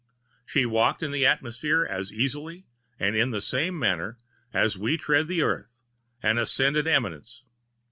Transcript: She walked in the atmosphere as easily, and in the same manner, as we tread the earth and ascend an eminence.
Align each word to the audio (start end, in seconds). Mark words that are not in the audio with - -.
She 0.47 0.65
walked 0.65 1.03
in 1.03 1.11
the 1.11 1.27
atmosphere 1.27 1.85
as 1.85 2.11
easily, 2.11 2.65
and 2.99 3.15
in 3.15 3.29
the 3.29 3.39
same 3.39 3.77
manner, 3.77 4.17
as 4.51 4.75
we 4.75 4.97
tread 4.97 5.27
the 5.27 5.43
earth 5.43 5.83
and 6.23 6.39
ascend 6.39 6.75
an 6.75 6.87
eminence. 6.87 7.43